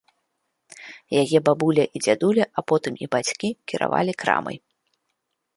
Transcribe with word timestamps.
Яе 1.23 1.37
бабуля 1.49 1.85
і 1.99 2.01
дзядуля, 2.05 2.45
а 2.57 2.65
потым 2.73 2.93
і 3.07 3.11
бацькі 3.17 3.49
кіравалі 3.73 4.13
крамай. 4.25 4.57